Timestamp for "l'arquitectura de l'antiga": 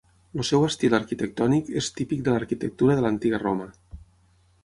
2.35-3.43